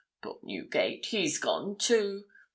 [0.23, 2.23] Poor Newgate, he's gone, too!